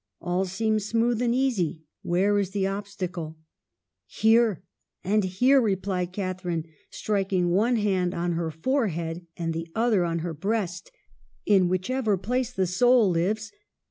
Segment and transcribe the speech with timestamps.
[0.19, 3.37] All seems smooth and easy; where is the obstacle?'"•
[4.19, 4.63] Here!
[5.03, 10.19] and here!' replied Catharine, strik ing one hand on her forehead and the other on
[10.25, 10.89] her breast.'
[11.55, 13.51] In whichever place the soul lives.